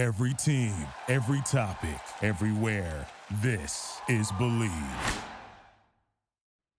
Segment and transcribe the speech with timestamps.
[0.00, 0.72] Every team,
[1.08, 3.06] every topic, everywhere.
[3.42, 5.22] This is Bleav.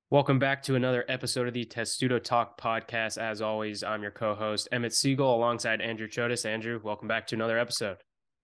[0.09, 3.20] Welcome back to another episode of the Testudo Talk podcast.
[3.20, 6.47] As always, I'm your co-host Emmett Siegel alongside Andrew Chodes.
[6.47, 7.97] Andrew, welcome back to another episode.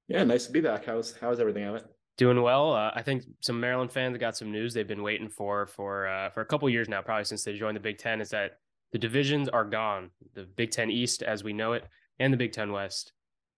[0.09, 0.85] Yeah, nice to be back.
[0.85, 1.87] How's how's everything, Emmett?
[2.19, 2.73] Doing well.
[2.73, 6.29] Uh, I think some Maryland fans got some news they've been waiting for for uh,
[6.29, 8.21] for a couple years now, probably since they joined the Big Ten.
[8.21, 8.59] Is that
[8.91, 10.11] the divisions are gone.
[10.35, 11.85] The Big Ten East, as we know it,
[12.19, 13.13] and the Big Ten West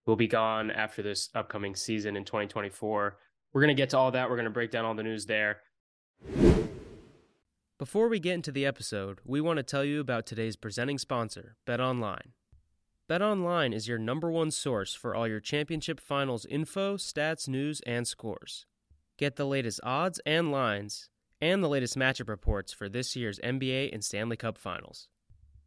[0.05, 3.18] will be gone after this upcoming season in 2024.
[3.54, 4.29] We're going to get to all that.
[4.29, 5.61] We're going to break down all the news there.
[7.78, 11.55] Before we get into the episode, we want to tell you about today's presenting sponsor,
[11.65, 12.33] Bet Online.
[13.07, 17.82] Bet Online is your number one source for all your championship finals info, stats, news,
[17.88, 18.66] and scores.
[19.18, 21.10] Get the latest odds and lines,
[21.41, 25.07] and the latest matchup reports for this year's NBA and Stanley Cup finals.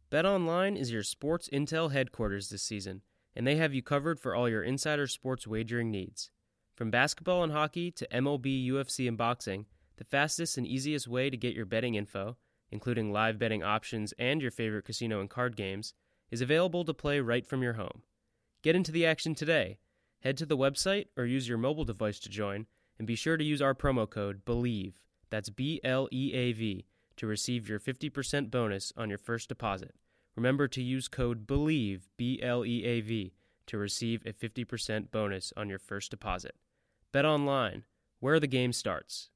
[0.09, 3.01] Bet Online is your sports intel headquarters this season,
[3.35, 6.31] and they have you covered for all your insider sports wagering needs.
[6.75, 9.65] From basketball and hockey to MLB, UFC, and boxing,
[9.97, 12.37] the fastest and easiest way to get your betting info,
[12.71, 15.93] including live betting options and your favorite casino and card games,
[16.31, 18.01] is available to play right from your home.
[18.63, 19.77] Get into the action today.
[20.21, 22.65] Head to the website or use your mobile device to join,
[22.97, 24.93] and be sure to use our promo code BLEAV,
[25.29, 26.85] that's B L E A V,
[27.17, 29.93] to receive your 50% bonus on your first deposit.
[30.35, 33.33] Remember to use code BLEAV, B L E A V,
[33.67, 36.55] to receive a 50% bonus on your first deposit.
[37.11, 37.83] Bet online,
[38.19, 39.29] where the game starts.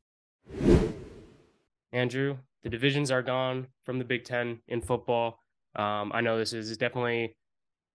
[1.91, 5.39] Andrew, the divisions are gone from the Big Ten in football.
[5.75, 7.35] Um, I know this is definitely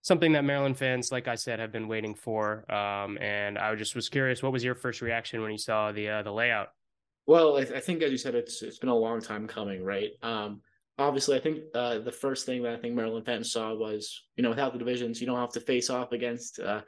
[0.03, 2.70] something that Maryland fans, like I said, have been waiting for.
[2.72, 6.09] Um, and I just was curious, what was your first reaction when you saw the
[6.09, 6.69] uh, the layout?
[7.27, 9.84] Well, I, th- I, think as you said, it's it's been a long time coming,
[9.84, 10.11] right?
[10.22, 10.61] Um,
[11.03, 14.42] obviously, I think uh, the first thing that I think Maryland fans saw was, you
[14.42, 16.83] know, without the divisions, you don't have to face off against uh,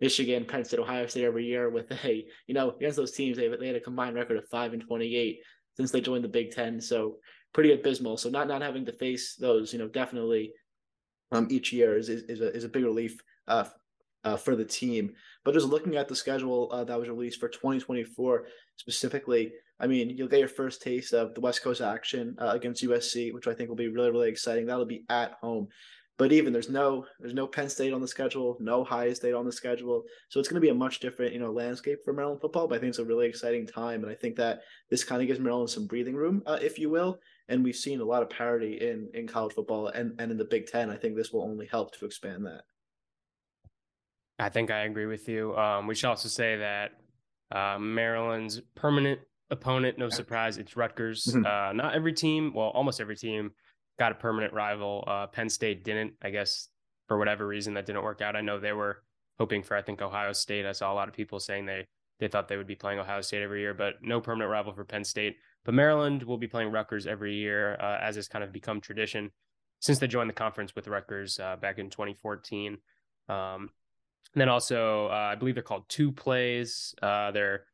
[0.00, 3.48] Michigan, Penn State, Ohio State every year with a, you know, against those teams, they
[3.48, 5.40] they had a combined record of five and twenty eight
[5.76, 6.80] since they joined the Big Ten.
[6.80, 7.16] So
[7.52, 8.16] pretty abysmal.
[8.16, 10.52] So not not having to face those, you know, definitely
[11.32, 13.64] um, each year is is, a is a big relief uh,
[14.24, 15.12] uh, for the team.
[15.44, 18.46] But just looking at the schedule uh, that was released for 2024
[18.76, 22.82] specifically, I mean, you'll get your first taste of the West Coast action uh, against
[22.82, 24.66] USC, which I think will be really really exciting.
[24.66, 25.68] That'll be at home.
[26.16, 29.44] But even there's no there's no Penn State on the schedule, no Ohio State on
[29.44, 32.40] the schedule, so it's going to be a much different you know landscape for Maryland
[32.40, 32.68] football.
[32.68, 35.26] But I think it's a really exciting time, and I think that this kind of
[35.26, 37.18] gives Maryland some breathing room, uh, if you will.
[37.48, 40.44] And we've seen a lot of parity in in college football and and in the
[40.44, 40.88] Big Ten.
[40.88, 42.62] I think this will only help to expand that.
[44.38, 45.56] I think I agree with you.
[45.56, 46.92] Um, we should also say that
[47.52, 51.26] uh, Maryland's permanent opponent, no surprise, it's Rutgers.
[51.26, 51.46] Mm-hmm.
[51.46, 53.52] Uh, not every team, well, almost every team
[53.98, 55.04] got a permanent rival.
[55.06, 56.68] Uh, Penn State didn't, I guess,
[57.06, 58.34] for whatever reason that didn't work out.
[58.34, 59.02] I know they were
[59.38, 60.66] hoping for, I think, Ohio State.
[60.66, 61.86] I saw a lot of people saying they
[62.20, 64.84] they thought they would be playing Ohio State every year, but no permanent rival for
[64.84, 65.36] Penn State.
[65.64, 69.30] But Maryland will be playing Rutgers every year, uh, as has kind of become tradition
[69.80, 72.78] since they joined the conference with Rutgers uh, back in 2014.
[73.28, 73.70] Um,
[74.34, 76.94] and then also, uh, I believe they're called two plays.
[77.00, 77.64] Uh, they're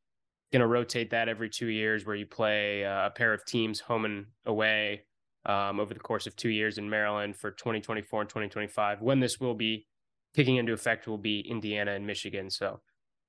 [0.53, 3.81] going to rotate that every two years, where you play uh, a pair of teams
[3.81, 5.05] home and away
[5.47, 9.01] um, over the course of two years in Maryland for 2024 and 2025.
[9.01, 9.87] When this will be
[10.35, 12.51] kicking into effect will be Indiana and Michigan.
[12.51, 12.81] So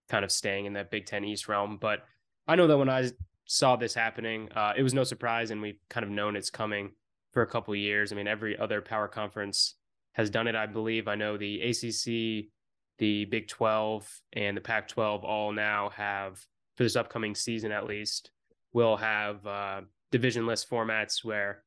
[0.09, 1.77] kind of staying in that Big Ten East realm.
[1.79, 2.03] But
[2.47, 3.09] I know that when I
[3.45, 6.91] saw this happening, uh, it was no surprise, and we've kind of known it's coming
[7.31, 8.11] for a couple years.
[8.11, 9.75] I mean, every other power conference
[10.13, 11.07] has done it, I believe.
[11.07, 12.51] I know the ACC,
[13.01, 16.37] the Big 12, and the Pac 12 all now have,
[16.77, 18.29] for this upcoming season at least,
[18.73, 19.81] will have uh,
[20.13, 21.63] divisionless formats where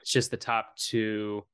[0.00, 1.44] it's just the top two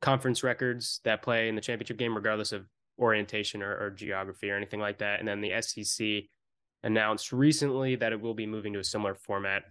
[0.00, 2.64] conference records that play in the championship game, regardless of
[2.98, 5.20] orientation or, or geography or anything like that.
[5.20, 6.30] And then the SEC
[6.82, 9.64] announced recently that it will be moving to a similar format,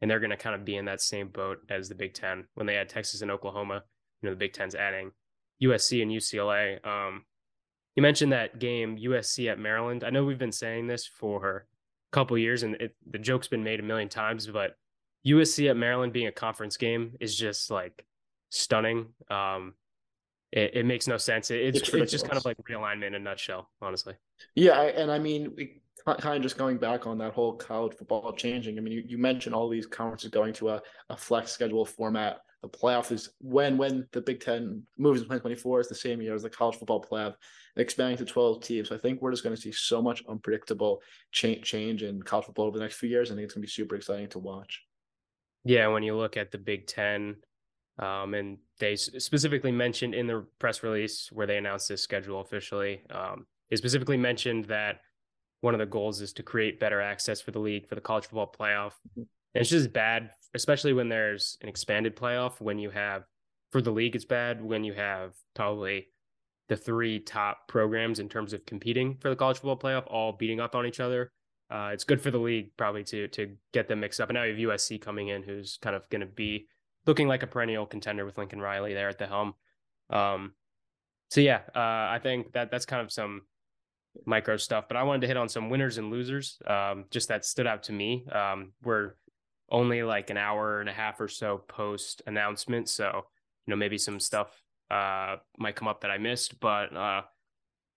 [0.00, 2.48] and they're going to kind of be in that same boat as the Big Ten
[2.54, 3.84] when they add Texas and Oklahoma.
[4.20, 5.12] You know, the Big Ten's adding
[5.62, 6.84] USC and UCLA.
[6.84, 7.22] Um,
[7.96, 10.04] you mentioned that game USC at Maryland.
[10.04, 11.66] I know we've been saying this for
[12.12, 14.76] a couple years, and it, the joke's been made a million times, but
[15.26, 18.04] USC at Maryland being a conference game is just like
[18.50, 19.08] stunning.
[19.30, 19.74] Um,
[20.52, 21.50] it, it makes no sense.
[21.50, 24.14] It, it's it's, it's, just kind of like realignment in a nutshell, honestly.
[24.54, 28.32] Yeah, and I mean, we, kind of just going back on that whole college football
[28.32, 28.78] changing.
[28.78, 32.40] I mean, you, you mentioned all these conferences going to a, a flex schedule format.
[32.62, 36.34] The playoff is when when the Big Ten moves in 2024 is the same year
[36.34, 37.34] as the college football playoff,
[37.76, 38.88] expanding to 12 teams.
[38.88, 42.46] So I think we're just going to see so much unpredictable change change in college
[42.46, 43.30] football over the next few years.
[43.30, 44.80] I think it's going to be super exciting to watch.
[45.64, 47.36] Yeah, when you look at the Big Ten,
[47.98, 53.02] um, and they specifically mentioned in the press release where they announced this schedule officially,
[53.10, 55.00] um, They specifically mentioned that
[55.62, 58.24] one of the goals is to create better access for the league for the college
[58.24, 58.92] football playoff.
[59.54, 62.60] And it's just bad, especially when there's an expanded playoff.
[62.60, 63.24] When you have
[63.70, 66.08] for the league, it's bad when you have probably
[66.68, 70.60] the three top programs in terms of competing for the college football playoff all beating
[70.60, 71.30] up on each other.
[71.70, 74.28] Uh, it's good for the league probably to to get them mixed up.
[74.28, 76.66] And now you have USC coming in, who's kind of going to be
[77.06, 79.54] looking like a perennial contender with Lincoln Riley there at the helm.
[80.10, 80.52] Um,
[81.30, 81.78] so yeah, uh,
[82.12, 83.42] I think that that's kind of some
[84.26, 84.84] micro stuff.
[84.88, 87.84] But I wanted to hit on some winners and losers, um, just that stood out
[87.84, 88.26] to me.
[88.30, 89.14] Um, we're
[89.72, 93.24] only like an hour and a half or so post announcement, so
[93.66, 97.22] you know maybe some stuff uh, might come up that I missed, but uh,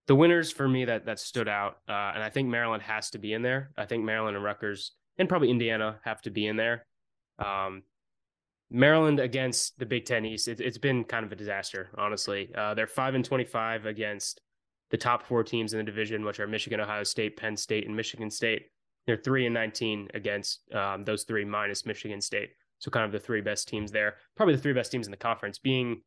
[0.08, 3.20] the winners for me that that stood out, uh, and I think Maryland has to
[3.20, 3.72] be in there.
[3.78, 6.86] I think Maryland and Rutgers and probably Indiana have to be in there.
[7.40, 7.84] Um,
[8.72, 12.50] Maryland against the Big Ten East, it, has been kind of a disaster, honestly.
[12.56, 14.42] Uh, they're five and twenty-five against
[14.92, 17.96] the top four teams in the division, which are Michigan, Ohio State, Penn State, and
[17.96, 18.68] Michigan State.
[19.08, 22.52] They're three and nineteen against um, those three minus Michigan State.
[22.80, 25.18] So kind of the three best teams there, probably the three best teams in the
[25.18, 25.58] conference.
[25.58, 26.02] Being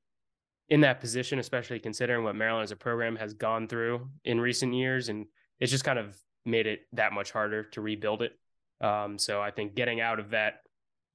[0.68, 4.74] in that position, especially considering what Maryland as a program has gone through in recent
[4.74, 5.26] years, and
[5.60, 8.32] it's just kind of made it that much harder to rebuild it.
[8.80, 10.60] Um, so I think getting out of that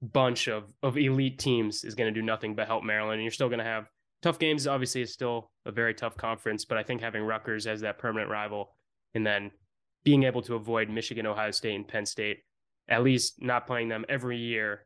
[0.02, 3.16] bunch of of elite teams is going to do nothing but help Maryland.
[3.16, 3.88] And you're still going to have
[4.22, 4.68] tough games.
[4.68, 8.30] Obviously, it's still a very tough conference, but I think having Rutgers as that permanent
[8.32, 8.76] rival,
[9.14, 9.52] and then
[10.04, 12.40] being able to avoid Michigan, Ohio State, and Penn State,
[12.88, 14.86] at least not playing them every year,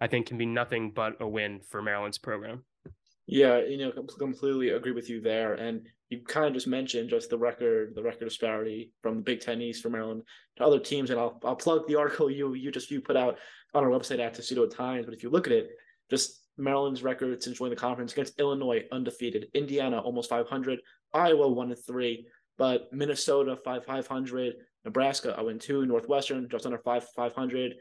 [0.00, 2.64] I think can be nothing but a win for Maryland's program.
[3.26, 5.54] Yeah, you know, completely agree with you there.
[5.54, 9.40] And you kind of just mentioned just the record, the record disparity from the Big
[9.40, 10.22] Ten East for Maryland
[10.56, 11.10] to other teams.
[11.10, 13.38] And I'll I'll plug the article you you just you put out
[13.74, 15.04] on our website at Testudo Times.
[15.04, 15.68] But if you look at it,
[16.10, 20.80] just Maryland's record since joining the conference against Illinois undefeated, Indiana almost 500,
[21.12, 22.26] Iowa one and three,
[22.58, 27.74] but Minnesota five 500, Nebraska 0 and two, Northwestern just under five 500,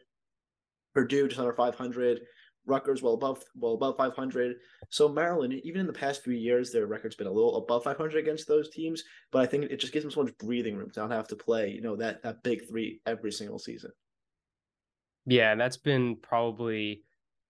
[0.93, 2.21] Purdue just under 500.
[2.65, 4.57] Rutgers well above well above 500.
[4.89, 8.17] So Maryland, even in the past few years, their record's been a little above 500
[8.17, 9.03] against those teams.
[9.31, 11.37] But I think it just gives them so much breathing room to not have to
[11.37, 13.91] play, you know, that that big three every single season.
[15.25, 17.03] Yeah, that's been probably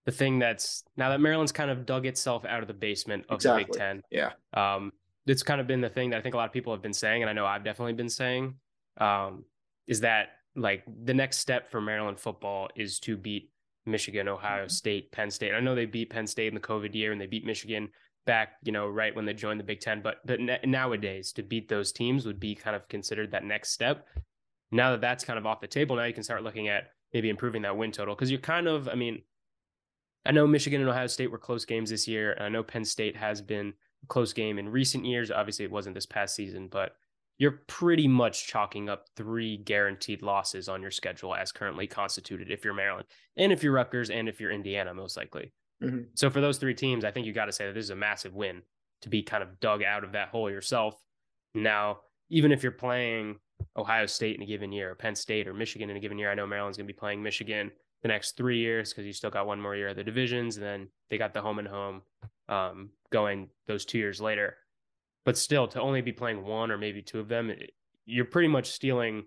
[0.05, 3.35] the thing that's now that Maryland's kind of dug itself out of the basement of
[3.35, 3.63] exactly.
[3.63, 4.01] the Big Ten.
[4.11, 4.31] Yeah.
[4.53, 4.91] Um,
[5.27, 6.93] it's kind of been the thing that I think a lot of people have been
[6.93, 8.55] saying, and I know I've definitely been saying,
[8.97, 9.43] um,
[9.85, 13.51] is that like the next step for Maryland football is to beat
[13.85, 14.69] Michigan, Ohio mm-hmm.
[14.69, 15.53] State, Penn State.
[15.53, 17.89] I know they beat Penn State in the COVID year and they beat Michigan
[18.25, 20.01] back, you know, right when they joined the Big Ten.
[20.01, 24.07] But but nowadays, to beat those teams would be kind of considered that next step.
[24.71, 27.29] Now that that's kind of off the table, now you can start looking at maybe
[27.29, 29.21] improving that win total because you're kind of, I mean,
[30.25, 32.33] I know Michigan and Ohio State were close games this year.
[32.33, 33.73] And I know Penn State has been
[34.07, 35.31] close game in recent years.
[35.31, 36.95] Obviously, it wasn't this past season, but
[37.37, 42.65] you're pretty much chalking up three guaranteed losses on your schedule as currently constituted if
[42.65, 43.05] you're Maryland
[43.35, 45.53] and if you're Rutgers and if you're Indiana, most likely.
[45.83, 46.03] Mm-hmm.
[46.15, 47.95] So for those three teams, I think you got to say that this is a
[47.95, 48.63] massive win
[49.01, 50.95] to be kind of dug out of that hole yourself.
[51.53, 51.99] Now,
[52.29, 53.37] even if you're playing
[53.75, 56.31] Ohio State in a given year, or Penn State or Michigan in a given year,
[56.31, 57.71] I know Maryland's going to be playing Michigan
[58.01, 60.65] the next three years because you still got one more year of the divisions, and
[60.65, 62.01] then they got the home and home
[62.49, 64.57] um, going those two years later
[65.27, 67.51] but still to only be playing one or maybe two of them,
[68.05, 69.25] you're pretty much stealing.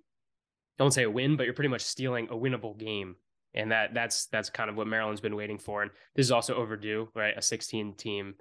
[0.78, 3.16] Don't say a win, but you're pretty much stealing a winnable game,
[3.52, 5.82] and that that's that's kind of what Maryland's been waiting for.
[5.82, 7.36] And this is also overdue, right?
[7.36, 8.36] A 16 team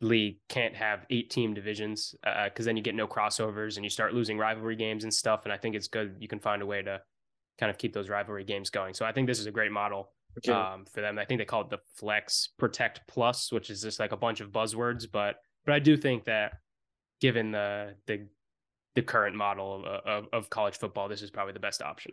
[0.00, 3.88] league can't have eight team divisions because uh, then you get no crossovers and you
[3.88, 5.42] start losing rivalry games and stuff.
[5.44, 7.00] And I think it's good you can find a way to
[7.58, 8.94] kind of keep those rivalry games going.
[8.94, 10.52] So I think this is a great model okay.
[10.52, 11.18] um, for them.
[11.18, 14.40] I think they call it the Flex Protect Plus, which is just like a bunch
[14.40, 16.54] of buzzwords, but but I do think that
[17.20, 18.26] given the the
[18.94, 22.12] the current model of, of, of college football, this is probably the best option.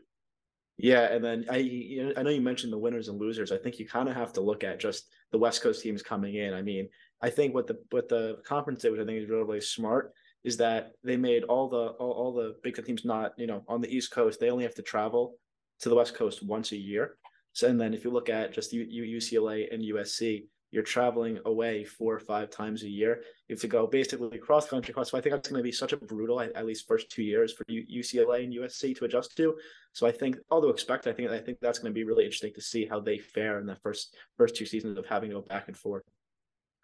[0.77, 3.51] Yeah, and then I you know, I know you mentioned the winners and losers.
[3.51, 6.35] I think you kind of have to look at just the West Coast teams coming
[6.35, 6.53] in.
[6.53, 6.89] I mean,
[7.21, 10.13] I think what the what the conference did, which I think is really really smart,
[10.43, 13.63] is that they made all the all, all the Big Ten teams not you know
[13.67, 14.39] on the East Coast.
[14.39, 15.35] They only have to travel
[15.81, 17.17] to the West Coast once a year.
[17.53, 21.83] So and then if you look at just U, UCLA and USC, you're traveling away
[21.83, 23.21] four or five times a year.
[23.47, 24.91] You have to go basically cross country.
[25.03, 27.53] So I think that's going to be such a brutal, at least first two years
[27.53, 29.55] for UCLA and USC to adjust to.
[29.93, 32.53] So I think, although expect, I think I think that's going to be really interesting
[32.55, 35.41] to see how they fare in the first first two seasons of having to go
[35.41, 36.03] back and forth.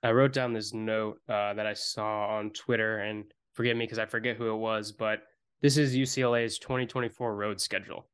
[0.03, 3.25] I wrote down this note uh, that I saw on Twitter, and
[3.59, 5.23] forgive me because I forget who it was, but
[5.61, 8.07] this is UCLA's 2024 road schedule: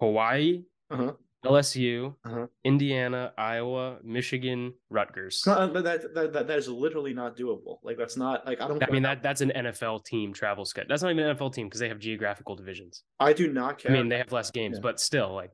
[0.00, 1.12] Hawaii, uh-huh.
[1.44, 2.48] LSU, Uh-huh.
[2.64, 5.44] Indiana, Iowa, Michigan, Rutgers.
[5.46, 7.78] No, that, that, that, that, that is literally not doable.
[7.84, 8.82] Like that's not like I don't.
[8.82, 10.88] I mean that that's an NFL team travel schedule.
[10.88, 13.04] That's not even an NFL team because they have geographical divisions.
[13.20, 13.92] I do not care.
[13.92, 14.82] I mean they have less games, Yeah.
[14.82, 15.52] but still, like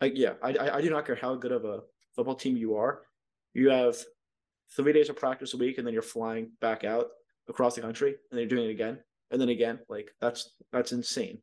[0.00, 1.80] like yeah, I, I I do not care how good of a
[2.14, 3.00] football team you are.
[3.54, 3.96] You have
[4.76, 7.06] three days of practice a week, and then you're flying back out
[7.50, 8.98] across the country, and then you're doing it again,
[9.30, 9.80] and then again.
[9.88, 11.42] Like that's that's insane.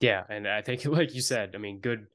[0.00, 2.06] yeah, and I think like you said, I mean, good.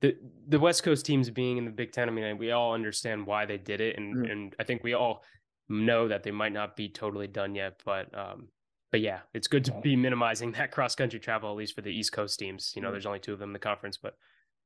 [0.00, 0.16] The
[0.48, 3.46] the West Coast teams being in the Big Ten, I mean, we all understand why
[3.46, 4.30] they did it, and Mhm.
[4.32, 5.22] and I think we all
[5.68, 8.48] know that they might not be totally done yet, but um,
[8.92, 11.90] but yeah, it's good to be minimizing that cross country travel at least for the
[11.90, 12.72] East Coast teams.
[12.76, 12.92] You know, Mhm.
[12.92, 14.16] there's only two of them in the conference, but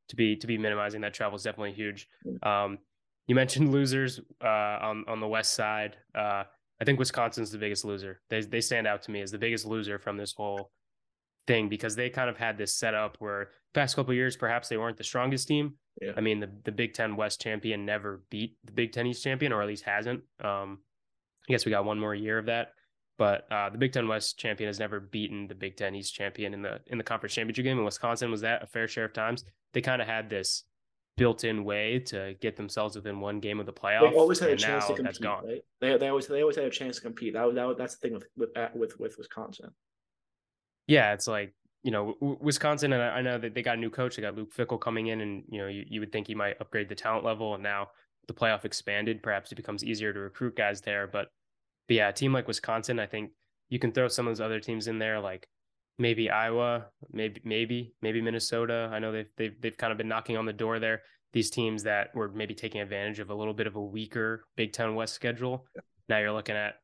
[0.08, 2.08] to be to be minimizing that travel is definitely huge.
[2.26, 2.46] Mm.
[2.46, 2.78] Um,
[3.28, 5.96] you mentioned losers uh, on on the West side.
[6.14, 6.44] Uh,
[6.80, 8.20] I think Wisconsin's the biggest loser.
[8.30, 10.70] They they stand out to me as the biggest loser from this whole
[11.46, 14.76] thing because they kind of had this setup where past couple of years perhaps they
[14.76, 15.74] weren't the strongest team.
[16.00, 16.12] Yeah.
[16.16, 19.52] I mean the the Big Ten West champion never beat the Big Ten East champion
[19.52, 20.22] or at least hasn't.
[20.42, 20.78] Um,
[21.48, 22.72] I guess we got one more year of that.
[23.18, 26.54] But uh, the Big Ten West champion has never beaten the Big Ten East champion
[26.54, 27.76] in the in the conference championship game.
[27.76, 29.44] And Wisconsin was that a fair share of times.
[29.74, 30.64] They kind of had this
[31.20, 34.10] built-in way to get themselves within one game of the playoff.
[34.10, 35.46] They always had a chance to compete, gone.
[35.46, 35.62] right?
[35.78, 37.34] They they always they always had a chance to compete.
[37.34, 39.70] That, that that's the thing with with with with Wisconsin.
[40.86, 43.90] yeah, it's like you know Wisconsin, and I I know that they got a new
[43.90, 44.16] coach.
[44.16, 46.58] They got Luke Fickell coming in, and you know you, you would think he might
[46.58, 47.52] upgrade the talent level.
[47.52, 47.88] And now
[48.26, 51.06] the playoff expanded, perhaps it becomes easier to recruit guys there.
[51.06, 51.28] But
[51.86, 53.32] but yeah, a team like Wisconsin, I think
[53.68, 55.46] you can throw some of those other teams in there, like
[56.00, 58.90] maybe Iowa, maybe maybe maybe Minnesota.
[58.92, 61.02] I know they've they've they've kind of been knocking on the door there.
[61.32, 64.72] These teams that were maybe taking advantage of a little bit of a weaker Big
[64.72, 65.66] Ten West schedule.
[66.08, 66.74] Now you're looking at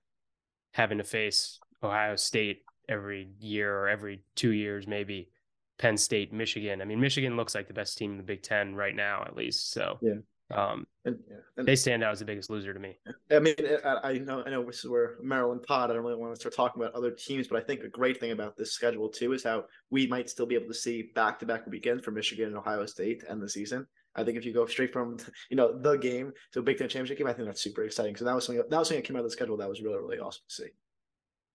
[0.73, 5.31] having to face Ohio State every year or every two years, maybe
[5.79, 6.81] Penn State, Michigan.
[6.81, 9.35] I mean, Michigan looks like the best team in the Big Ten right now, at
[9.35, 9.73] least.
[9.73, 10.15] So, Yeah.
[10.55, 12.99] Um, And, yeah, and they stand out as the biggest loser to me.
[13.31, 15.91] I mean, I, I know I know this is where Maryland pod.
[15.91, 18.21] I don't really want to start talking about other teams, but I think a great
[18.21, 21.39] thing about this schedule too is how we might still be able to see back
[21.41, 23.87] to back weekends for Michigan and Ohio State and the season.
[24.15, 25.17] I think if you go straight from
[25.51, 28.15] you know the game to a Big Ten championship game, I think that's super exciting.
[28.17, 29.83] So that was something that was something that came out of the schedule that was
[29.83, 30.69] really really awesome to see.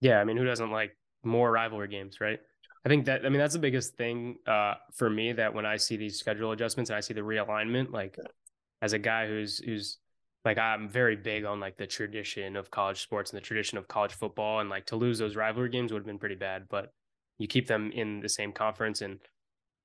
[0.01, 2.39] Yeah, I mean, who doesn't like more rivalry games, right?
[2.85, 5.77] I think that I mean that's the biggest thing uh, for me that when I
[5.77, 8.17] see these schedule adjustments and I see the realignment, like
[8.81, 9.97] as a guy who's who's
[10.43, 13.87] like I'm very big on like the tradition of college sports and the tradition of
[13.87, 16.93] college football, and like to lose those rivalry games would have been pretty bad, but
[17.37, 19.19] you keep them in the same conference and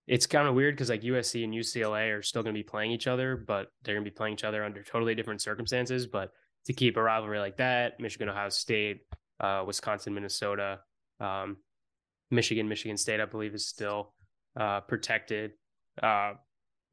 [0.06, 2.92] it's kind of weird because like USC and UCLA are still going to be playing
[2.92, 6.06] each other, but they're going to be playing each other under totally different circumstances.
[6.06, 6.30] But
[6.66, 9.00] to keep a rivalry like that, Michigan, Ohio State,
[9.40, 10.80] uh, Wisconsin, Minnesota,
[11.18, 11.56] um,
[12.30, 14.12] Michigan, Michigan State, I believe, is still
[14.58, 15.52] uh, protected.
[16.00, 16.34] Uh,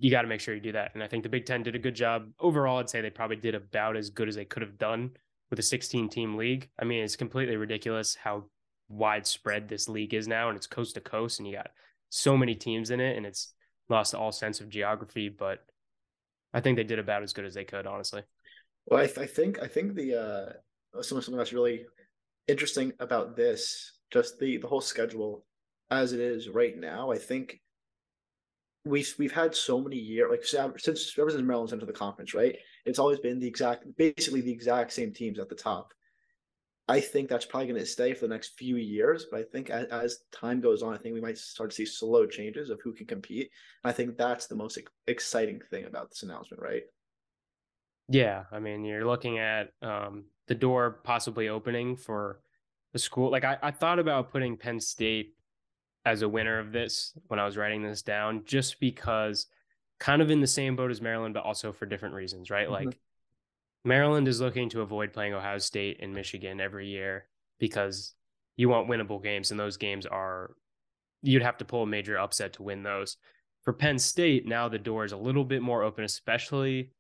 [0.04, 0.92] you got to make sure you do that.
[0.94, 2.28] And I think the Big Ten did a good job.
[2.38, 5.12] Overall, I'd say they probably did about as good as they could have done
[5.50, 6.70] with a 16 team league.
[6.78, 8.44] I mean, it's completely ridiculous how
[8.90, 11.70] widespread this league is now, and it's coast to coast, and you got
[12.10, 13.54] so many teams in it, and it's
[13.88, 15.30] lost all sense of geography.
[15.30, 15.60] But
[16.54, 18.24] I think they did about as good as they could, honestly.
[18.88, 21.86] Well, I, I think I think the uh something something that's really
[22.50, 25.46] interesting about this, just the the whole schedule
[25.90, 27.10] as it is right now.
[27.10, 27.62] I think
[28.86, 30.44] we've we've had so many years like
[30.80, 32.56] since ever since Maryland's entered the conference, right?
[32.86, 35.94] It's always been the exact, basically the exact same teams at the top.
[36.90, 39.70] I think that's probably going to stay for the next few years, but I think
[39.70, 42.82] as, as time goes on, I think we might start to see slow changes of
[42.84, 43.50] who can compete.
[43.86, 46.84] I think that's the most exciting thing about this announcement, right?
[48.10, 52.42] Yeah, I mean, you're looking at um, the door possibly opening for
[52.92, 53.32] the school.
[53.32, 55.36] Like I, I thought about putting Penn State
[56.06, 59.48] as a winner of this when I was writing this down, just because
[60.00, 62.68] kind of in the same boat as Maryland, but also for different reasons, right?
[62.68, 62.72] Mhm.
[62.72, 63.00] Like
[63.86, 67.28] Maryland is looking to avoid playing Ohio State and Michigan every year
[67.60, 68.16] because
[68.56, 70.56] you want winnable games, and those games are
[71.22, 73.18] you'd have to pull a major upset to win those.
[73.62, 76.92] For Penn State, now the door is a little bit more open, especially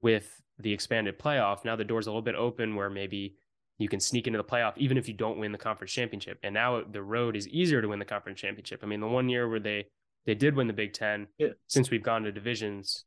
[0.00, 1.64] with the expanded playoff.
[1.64, 3.36] Now the door's a little bit open where maybe
[3.78, 6.38] you can sneak into the playoff even if you don't win the conference championship.
[6.42, 8.80] And now the road is easier to win the conference championship.
[8.82, 9.86] I mean, the one year where they
[10.24, 11.48] they did win the Big Ten Yeah.
[11.66, 13.04] since we've gone to divisions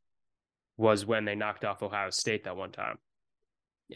[0.77, 2.97] was when they knocked off Ohio State that one time.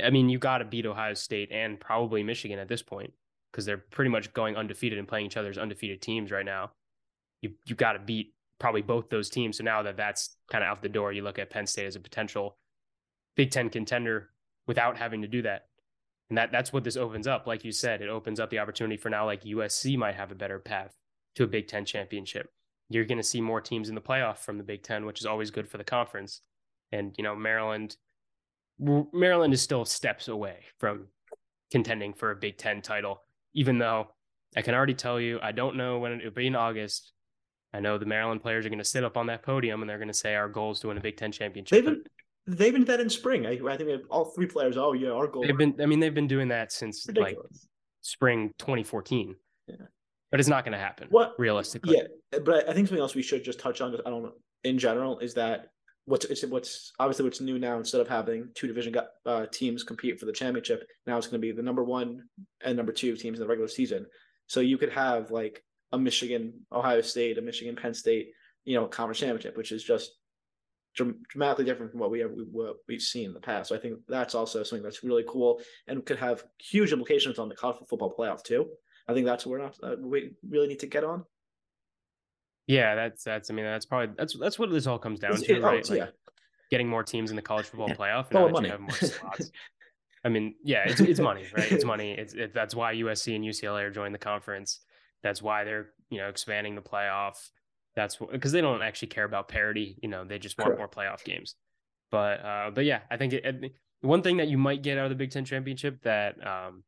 [0.02, 3.12] I mean, you got to beat Ohio State and probably Michigan at this point
[3.52, 6.72] because they're pretty much going undefeated and playing each other's undefeated teams right now.
[7.42, 9.58] You you got to beat probably both those teams.
[9.58, 11.96] So now that that's kind of out the door, you look at Penn State as
[11.96, 12.58] a potential
[13.36, 14.30] Big Ten contender
[14.68, 15.69] without having to do that.
[16.30, 17.48] And that that's what this opens up.
[17.48, 20.36] Like you said, it opens up the opportunity for now, like USC might have a
[20.36, 20.96] better path
[21.36, 22.52] to a Big Ten championship.
[22.90, 25.26] you're going to see more teams in the playoff from the Big Ten, which is
[25.26, 26.42] always good for the conference.
[26.92, 27.98] And you know, Maryland,
[28.80, 31.08] Maryland is still steps away from
[31.72, 33.22] contending for a Big Ten title,
[33.54, 34.10] even though
[34.56, 37.12] I can already tell you, I don't know when it'll be in August.
[37.74, 40.00] I know the Maryland players are going to sit up on that podium and they're
[40.00, 41.86] going to say our goal is to win a Big Ten championship.
[41.86, 42.04] They've been,
[42.48, 43.46] they've been that in spring.
[43.46, 44.78] I, I think all three players.
[44.78, 45.44] Oh yeah, our goal.
[45.44, 45.76] They've been.
[45.82, 47.36] I mean, they've been doing that since Ridiculous.
[47.52, 47.62] like
[48.02, 49.36] spring 2014.
[49.68, 49.76] Yeah.
[50.32, 51.08] But it's not going to happen.
[51.10, 51.98] What realistically?
[51.98, 53.96] Yeah, but I think something else we should just touch on.
[54.06, 54.34] I don't know.
[54.64, 55.68] In general, is that
[56.06, 57.78] what's it's what's obviously what's new now.
[57.78, 61.48] Instead of having two division uh, teams compete for the championship, now it's going to
[61.48, 62.24] be the number one
[62.64, 64.06] and number two teams in the regular season.
[64.48, 68.30] So you could have like a Michigan, Ohio State, a Michigan, Penn State,
[68.66, 70.12] you know, conference championship, which is just
[71.30, 73.70] dramatically different from what we have what we've seen in the past.
[73.70, 77.50] So I think that's also something that's really cool and could have huge implications on
[77.50, 78.68] the college football playoff too.
[79.08, 81.26] I think that's where uh, we really need to get on.
[82.68, 83.50] Yeah, that's that's.
[83.50, 85.84] I mean, that's probably that's that's what this all comes down it's, to, it, right?
[85.90, 86.10] Oh, like yeah.
[86.70, 88.30] getting more teams in the college football playoff.
[88.30, 88.70] And oh, money.
[88.70, 89.52] have more slots.
[90.24, 91.72] I mean, yeah, it's it's money, right?
[91.72, 92.12] It's money.
[92.12, 94.82] It's it, that's why USC and UCLA are joining the conference.
[95.24, 97.38] That's why they're you know expanding the playoff.
[97.96, 99.98] That's because they don't actually care about parity.
[100.02, 100.80] You know, they just want Correct.
[100.80, 101.56] more playoff games.
[102.12, 105.06] But uh, but yeah, I think it, it, one thing that you might get out
[105.06, 106.84] of the Big Ten championship that um,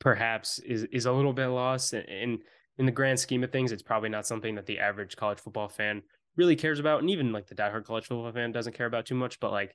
[0.00, 2.38] perhaps is is a little bit lost in
[2.78, 5.68] in the grand scheme of things, it's probably not something that the average college football
[5.68, 6.02] fan
[6.36, 7.00] really cares about.
[7.00, 9.40] And even like the diehard college football fan doesn't care about too much.
[9.40, 9.74] But like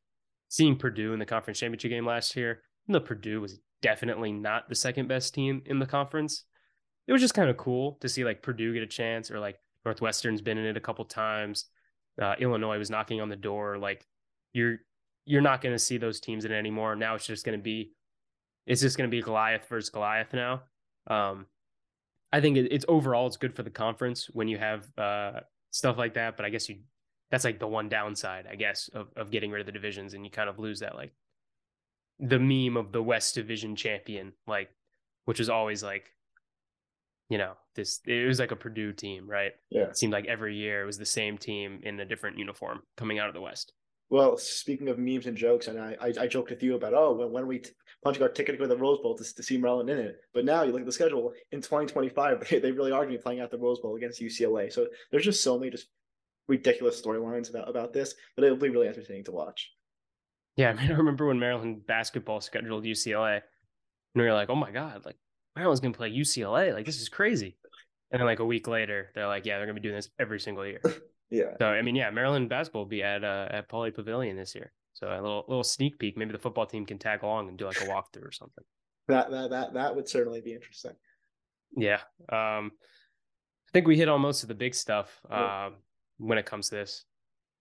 [0.50, 4.70] seeing Purdue in the conference championship game last year, even though Purdue was definitely not
[4.70, 6.46] the second best team in the conference,
[7.08, 9.58] it was just kind of cool to see like Purdue get a chance or like
[9.86, 11.66] Northwestern's been in it a couple times.
[12.22, 13.78] Uh, Illinois was knocking on the door.
[13.78, 14.08] Like
[14.54, 14.80] you're
[15.26, 16.96] you're not going to see those teams in it anymore.
[16.96, 17.92] Now it's just going to be
[18.66, 20.64] it's just going to be Goliath versus Goliath now.
[21.08, 21.48] Um,
[22.32, 26.14] I think it's overall it's good for the conference when you have uh, stuff like
[26.14, 26.38] that.
[26.38, 26.80] But I guess you
[27.30, 30.26] that's like the one downside, I guess, of of getting rid of the divisions, and
[30.26, 31.12] you kind of lose that like
[32.20, 34.70] the meme of the West Division champion, like
[35.26, 36.14] which was always like,
[37.32, 39.54] you know, this it was like a Purdue team, right?
[39.70, 39.84] Yeah.
[39.84, 43.20] It seemed like every year it was the same team in a different uniform coming
[43.20, 43.72] out of the West.
[44.10, 47.14] Well, speaking of memes and jokes, and I, I, I joked with you about, oh,
[47.14, 47.70] when, when we t-
[48.04, 50.20] punching our ticket to go to the Rose Bowl to, to see Maryland in it.
[50.34, 53.18] But now you look at the schedule in 2025, they, they really are going to
[53.18, 54.70] be playing at the Rose Bowl against UCLA.
[54.70, 55.88] So there's just so many just
[56.50, 59.72] ridiculous storylines about, about this, but it'll be really entertaining to watch.
[60.58, 64.56] Yeah, I mean, I remember when Maryland basketball scheduled UCLA, and we were like, oh
[64.56, 65.16] my God, like
[65.56, 66.74] Maryland's going to play UCLA.
[66.74, 67.58] Like, this is crazy.
[68.12, 70.10] And then like a week later, they're like, yeah, they're going to be doing this
[70.20, 70.82] every single year.
[71.32, 71.56] Yeah.
[71.60, 74.74] So I mean, yeah, Maryland basketball will be at uh, at Pauley Pavilion this year.
[74.94, 76.18] So a little little sneak peek.
[76.18, 78.66] Maybe the football team can tag along and do like a walkthrough or something.
[79.08, 80.92] That that that that would certainly be interesting.
[81.76, 82.02] Yeah.
[82.30, 82.72] Um,
[83.68, 85.68] I think we hit on most of the big stuff yeah.
[85.68, 85.76] Um,
[86.18, 87.06] when it comes to this.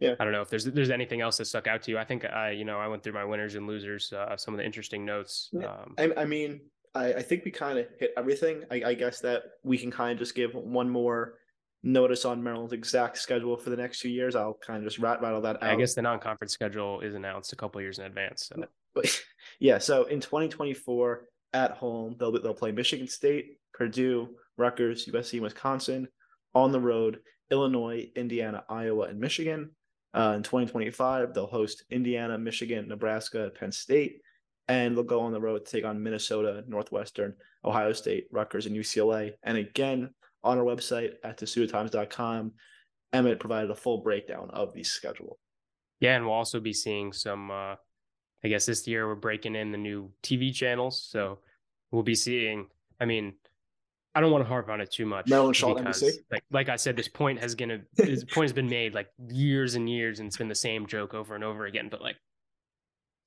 [0.01, 0.15] Yeah.
[0.19, 1.99] I don't know if there's there's anything else that stuck out to you.
[1.99, 4.59] I think I you know I went through my winners and losers, uh, some of
[4.59, 5.51] the interesting notes.
[5.57, 6.61] Um, I, I mean,
[6.95, 8.65] I, I think we kind of hit everything.
[8.71, 11.35] I, I guess that we can kind of just give one more
[11.83, 14.35] notice on Maryland's exact schedule for the next few years.
[14.37, 15.71] I'll kind of just rat rattle that out.
[15.71, 18.51] I guess the non-conference schedule is announced a couple years in advance.
[18.53, 18.65] So.
[18.95, 19.23] But
[19.61, 26.09] yeah, so in 2024 at home, they'll they'll play Michigan State, Purdue, Rutgers, USC, Wisconsin.
[26.53, 27.21] On the road,
[27.53, 29.71] Illinois, Indiana, Iowa, and Michigan.
[30.13, 34.21] Uh, in 2025, they'll host Indiana, Michigan, Nebraska, Penn State,
[34.71, 38.77] and they'll go on the road to take on Minnesota, Northwestern, Ohio State, Rutgers, and
[38.77, 39.33] UCLA.
[39.43, 40.11] And again,
[40.43, 42.53] on our website at TestudoTimes.com.
[43.13, 45.39] Emmett provided a full breakdown of the schedule.
[45.99, 47.51] Yeah, and we'll also be seeing some.
[47.51, 47.75] Uh,
[48.43, 51.41] I guess this year we're breaking in the new TV channels, so
[51.91, 52.69] we'll be seeing.
[53.01, 53.35] I mean,
[54.15, 55.29] I don't want to harp on it too much.
[55.29, 56.11] Maryland Shaw NBC.
[56.31, 59.75] Like, like I said, this point has gonna this point has been made like years
[59.75, 61.89] and years, and it's been the same joke over and over again.
[61.91, 62.17] But like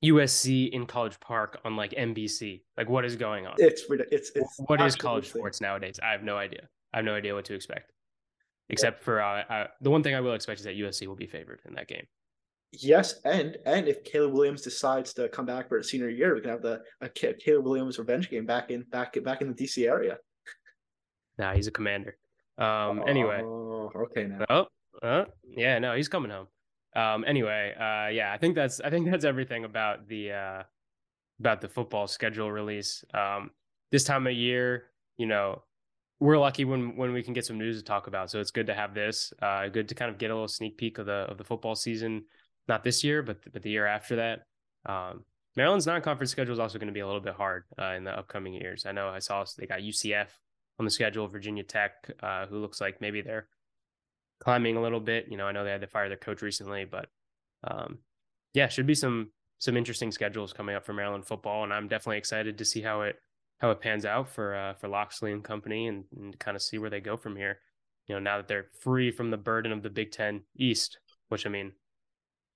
[0.04, 3.56] USC in College Park on like NBC, like what is going on?
[3.58, 6.00] It's it's it's what is college sports nowadays?
[6.04, 6.68] I have no idea.
[6.94, 7.92] I have no idea what to expect.
[8.70, 9.06] Except yeah.
[9.06, 11.62] for uh, uh, the one thing I will expect is that USC will be favored
[11.66, 12.06] in that game.
[12.72, 16.42] Yes, and and if Caleb Williams decides to come back for a senior year, we
[16.42, 19.88] can have the a Caleb Williams revenge game back in back back in the DC
[19.88, 20.18] area.
[21.38, 22.18] Nah, he's a commander.
[22.58, 23.00] Um.
[23.00, 23.42] Oh, anyway.
[23.42, 24.26] Okay.
[24.26, 24.46] Now.
[24.50, 24.68] Oh.
[25.02, 25.80] Uh, yeah.
[25.80, 26.48] No, he's coming home.
[26.96, 27.24] Um.
[27.26, 27.74] Anyway.
[27.76, 28.10] Uh.
[28.10, 28.32] Yeah.
[28.34, 30.64] I think that's I think that's everything about the uh
[31.40, 33.04] about the football schedule release.
[33.14, 33.52] Um.
[33.92, 34.86] This time of year,
[35.18, 35.62] you know,
[36.24, 38.32] we're lucky when when we can get some news to talk about.
[38.32, 39.34] So it's good to have this.
[39.42, 41.76] Uh, good to kind of get a little sneak peek of the of the football
[41.76, 42.24] season.
[42.68, 44.40] Not this year, but but the year after that.
[44.86, 45.26] Um,
[45.56, 48.18] Maryland's non-conference schedule is also going to be a little bit hard uh, in the
[48.18, 48.86] upcoming years.
[48.86, 50.28] I know I saw they got UCF
[50.80, 53.48] on the schedule, Virginia Tech, uh, who looks like maybe they're
[54.44, 55.28] climbing a little bit.
[55.30, 57.08] You know, I know they had to fire their coach recently, but
[57.64, 58.00] um,
[58.54, 62.18] yeah, should be some some interesting schedules coming up for Maryland football, and I'm definitely
[62.18, 63.16] excited to see how it
[63.60, 66.78] how it pans out for uh, for Locksley and company, and, and kind of see
[66.78, 67.60] where they go from here.
[68.08, 71.46] You know, now that they're free from the burden of the Big Ten East, which
[71.46, 71.72] I mean,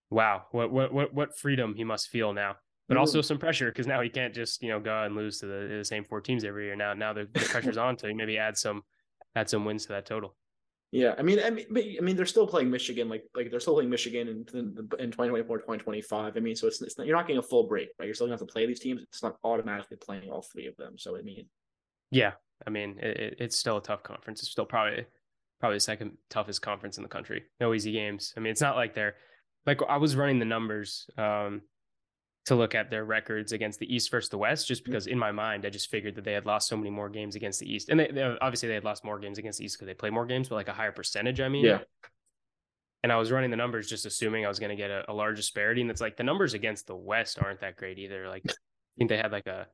[0.09, 2.57] wow, what what what what freedom he must feel now.
[2.87, 2.99] But mm-hmm.
[2.99, 5.75] also some pressure because now he can't just you know go and lose to the,
[5.77, 6.75] the same four teams every year.
[6.75, 8.81] Now now the, the pressure's on to maybe add some
[9.35, 10.35] add some wins to that total.
[10.91, 11.65] Yeah, I mean, I mean,
[11.97, 15.57] I mean, they're still playing Michigan, like like they're still playing Michigan in in 2024,
[15.57, 16.37] 2025.
[16.37, 18.05] I mean, so it's, it's not, you're not getting a full break, right?
[18.05, 19.01] You're still gonna have to play these teams.
[19.01, 20.97] It's not automatically playing all three of them.
[20.97, 21.47] So I mean,
[22.09, 22.33] yeah,
[22.65, 24.41] I mean, it, it's still a tough conference.
[24.41, 25.05] It's still probably
[25.59, 27.43] probably the second toughest conference in the country.
[27.59, 28.33] No easy games.
[28.37, 29.15] I mean, it's not like they're
[29.65, 31.63] like I was running the numbers um,
[32.47, 34.91] to look at their records against the East versus the West, just mm-hmm.
[34.91, 37.35] because in my mind I just figured that they had lost so many more games
[37.35, 39.75] against the East, and they, they obviously they had lost more games against the East
[39.75, 41.41] because they play more games, but like a higher percentage.
[41.41, 41.79] I mean, yeah.
[43.03, 45.13] And I was running the numbers just assuming I was going to get a, a
[45.13, 48.29] large disparity, and it's like the numbers against the West aren't that great either.
[48.29, 48.53] Like I
[48.97, 49.67] think they had like a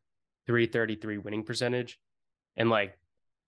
[0.48, 2.00] 333 winning percentage,
[2.58, 2.98] and like it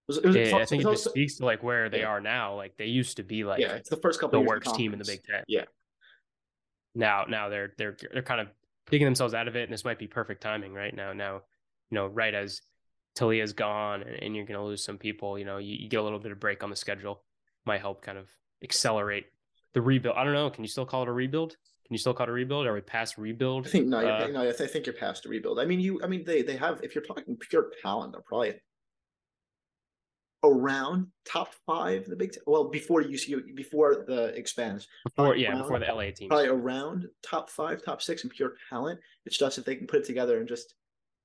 [0.08, 2.10] was, it was, it, I think it, just speaks to like where they yeah.
[2.10, 2.56] are now.
[2.56, 5.00] Like they used to be like yeah, it's the first couple the worst team in
[5.00, 5.44] the Big Ten.
[5.48, 5.64] Yeah.
[6.94, 8.48] Now, now they're they're they're kind of
[8.90, 11.14] digging themselves out of it, and this might be perfect timing right now.
[11.14, 11.42] Now,
[11.90, 12.62] you know, right as
[13.16, 16.00] Taulia's gone and, and you're going to lose some people, you know, you, you, get
[16.00, 17.24] a little bit of break on the schedule,
[17.66, 18.30] might help kind of
[18.64, 19.26] accelerate
[19.74, 20.16] the rebuild.
[20.18, 20.50] I don't know.
[20.50, 21.52] Can you still call it a rebuild?
[21.52, 22.66] Can you still call it a rebuild?
[22.66, 23.68] Are we past rebuild?
[23.68, 24.00] I think no.
[24.00, 25.60] Uh, no, I think you're past a rebuild.
[25.60, 26.02] I mean, you.
[26.04, 26.80] I mean, they they have.
[26.82, 28.56] If you're talking pure talent, they're probably
[30.50, 32.44] around top five the Big Ten.
[32.48, 34.88] Well, before you see before the expands.
[35.06, 36.30] Before yeah, around, before the LA team.
[36.30, 39.00] Probably around top five, top six in pure talent.
[39.26, 40.76] It's just if they can put it together and just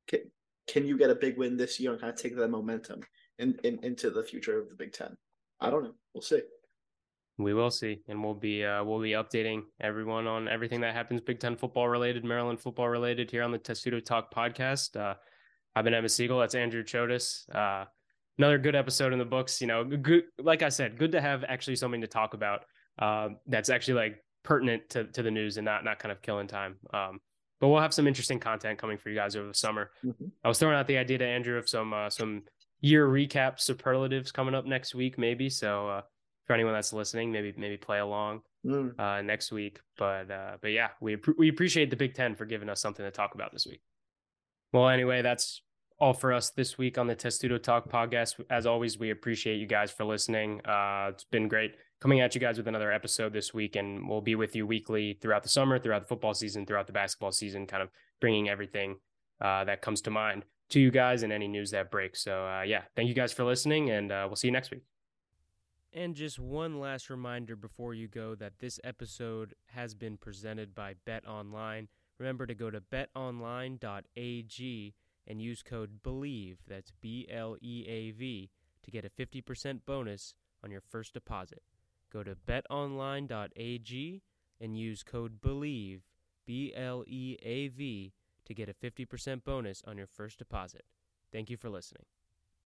[0.09, 0.21] can,
[0.67, 3.03] can you get a big win this year and kind of take that momentum
[3.39, 5.17] in, in into the future of the Big Ten.
[5.61, 5.95] I don't know.
[6.15, 6.43] We'll see.
[7.39, 11.21] We will see, and we'll be uh, we'll be updating everyone on everything that happens
[11.21, 14.97] Big Ten football related, Maryland football related here on the Testudo Talk podcast.
[14.97, 15.15] Uh,
[15.75, 16.39] I've been Emmett Siegel.
[16.39, 17.49] That's Andrew Chodes.
[17.55, 17.87] Uh,
[18.39, 19.61] another good episode in the books.
[19.61, 22.65] You know, good, like I said, good to have actually something to talk about
[22.99, 26.47] uh, that's actually like pertinent to, to the news and not not kind of killing
[26.47, 26.77] time.
[26.93, 27.21] Um,
[27.61, 29.91] but we'll have some interesting content coming for you guys over the summer.
[30.05, 30.27] Mm-hmm.
[30.43, 32.43] I was throwing out the idea to Andrew of some uh, some
[32.81, 35.51] year recap superlatives coming up next week, maybe.
[35.51, 36.03] So uh,
[36.47, 38.99] for anyone that's listening, maybe maybe play along mm.
[38.99, 39.81] uh, next week.
[39.99, 43.11] But uh, but yeah, we we appreciate the Big Ten for giving us something to
[43.11, 43.83] talk about this week.
[44.73, 45.63] Well, anyway, that's
[46.01, 48.41] all for us this week on the Testudo Talk podcast.
[48.49, 50.61] As always, we appreciate you guys for listening.
[50.65, 54.23] Uh, it's been great coming at you guys with another episode this week, and we'll
[54.23, 57.67] be with you weekly throughout the summer, throughout the football season, throughout the basketball season,
[57.67, 58.97] kind of bringing everything
[59.43, 62.25] uh, that comes to mind to you guys and any news that breaks.
[62.25, 64.85] So, uh, yeah, thank you guys for listening, and uh, we'll see you next week.
[65.93, 70.95] And just one last reminder before you go that this episode has been presented by
[71.05, 71.89] Bet Online.
[72.19, 74.95] Remember to go to betonline.ag
[75.27, 78.51] and use code BLEAV, that's B L E A V,
[78.83, 81.63] to get a 50% bonus on your first deposit.
[82.13, 84.23] Go to betonline.ag
[84.61, 86.01] and use code BLEAV,
[86.47, 88.13] B L E A V,
[88.45, 90.85] to get a 50% bonus on your first deposit.
[91.33, 92.05] Thank you for listening.